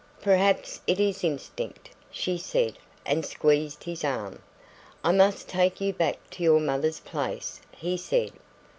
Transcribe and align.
"Perhaps 0.23 0.81
it 0.87 0.99
is 0.99 1.23
instinct," 1.23 1.91
she 2.09 2.35
said, 2.35 2.73
and 3.05 3.23
squeezed 3.23 3.83
his 3.83 4.03
arm. 4.03 4.41
"I 5.03 5.11
must 5.11 5.47
take 5.47 5.79
you 5.79 5.93
back 5.93 6.27
to 6.31 6.41
your 6.43 6.59
mother's 6.59 7.01
place," 7.01 7.61
he 7.77 7.97
said. 7.97 8.31